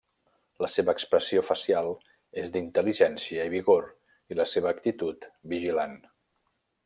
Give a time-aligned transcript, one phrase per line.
[0.63, 1.89] La seva expressió facial
[2.45, 3.87] és d'intel·ligència i vigor
[4.35, 5.97] i la seva actitud vigilant.